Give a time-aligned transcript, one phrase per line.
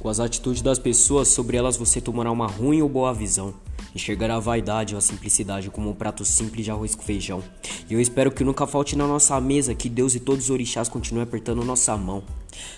[0.00, 3.52] Com as atitudes das pessoas, sobre elas você tomará uma ruim ou boa visão.
[3.94, 7.42] Enxergará a vaidade ou a simplicidade como um prato simples de arroz com feijão.
[7.90, 10.88] E eu espero que nunca falte na nossa mesa que Deus e todos os orixás
[10.88, 12.22] continuem apertando nossa mão.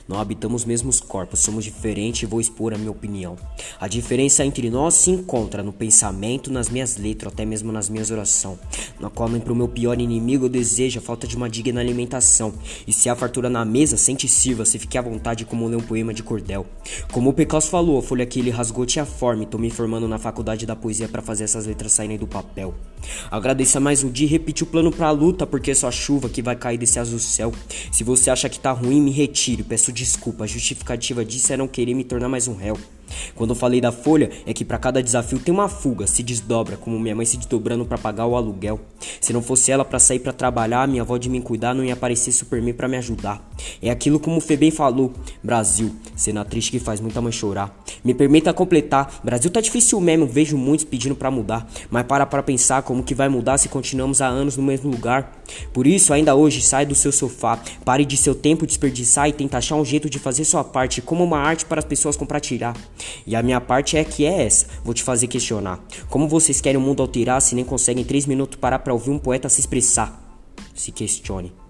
[0.09, 3.37] Não habitamos os mesmos corpos, somos diferentes e vou expor a minha opinião.
[3.81, 8.11] A diferença entre nós se encontra no pensamento, nas minhas letras, até mesmo nas minhas
[8.11, 8.59] orações.
[8.99, 12.53] Na nem pro meu pior inimigo eu desejo a falta de uma digna alimentação.
[12.87, 15.83] E se há fartura na mesa, sente sirva, se fique à vontade como ler um
[15.83, 16.67] poema de cordel.
[17.11, 20.09] Como o Pecaus falou, a folha que ele rasgou tinha forma e tô me formando
[20.09, 22.75] na faculdade da poesia para fazer essas letras saírem do papel.
[23.31, 26.43] Agradeça mais um dia e repite o plano pra luta, porque é só chuva que
[26.43, 27.53] vai cair desse azul céu.
[27.91, 30.45] Se você acha que tá ruim, me retire, peço desculpa.
[30.45, 32.79] A justificativa disso é não querer me tornar mais um réu.
[33.35, 36.77] Quando eu falei da folha, é que para cada desafio tem uma fuga, se desdobra,
[36.77, 38.81] como minha mãe se desdobrando para pagar o aluguel.
[39.21, 41.95] Se não fosse ela para sair para trabalhar, minha avó de me cuidar não ia
[41.95, 43.43] aparecer Superman para me ajudar.
[43.81, 47.77] É aquilo como o Febem falou, Brasil, cena triste que faz muita mãe chorar.
[48.05, 52.43] Me permita completar, Brasil tá difícil mesmo, vejo muitos pedindo para mudar, mas para para
[52.43, 55.41] pensar como que vai mudar se continuamos há anos no mesmo lugar.
[55.73, 59.59] Por isso, ainda hoje, sai do seu sofá, pare de seu tempo desperdiçar e tenta
[59.59, 62.77] achar um jeito de fazer sua parte como uma arte para as pessoas compartilhar.
[63.27, 65.79] E a minha parte é que é essa, vou te fazer questionar.
[66.09, 69.19] Como vocês querem o mundo alterar se nem conseguem 3 minutos parar para ouvir um
[69.19, 70.21] poeta se expressar?
[70.75, 71.62] Se questione.